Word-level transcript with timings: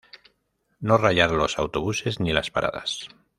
No 0.79 0.97
rayar 0.97 1.29
los 1.29 1.59
autobuses 1.59 2.19
ni 2.19 2.33
las 2.33 2.49
paradas. 2.49 3.07